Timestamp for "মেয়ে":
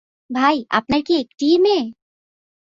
1.57-1.83